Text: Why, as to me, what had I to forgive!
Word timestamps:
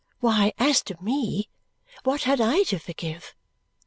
Why, 0.19 0.51
as 0.57 0.81
to 0.85 0.99
me, 0.99 1.51
what 2.05 2.23
had 2.23 2.41
I 2.41 2.63
to 2.63 2.79
forgive! 2.79 3.35